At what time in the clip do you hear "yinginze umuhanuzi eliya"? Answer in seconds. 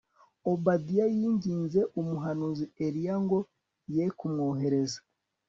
1.17-3.15